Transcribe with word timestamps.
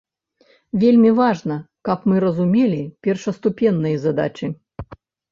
Вельмі 0.83 1.09
важна, 1.17 1.57
каб 1.89 2.07
мы 2.11 2.15
разумелі 2.23 2.79
першаступенныя 3.07 3.99
задачы. 4.07 4.49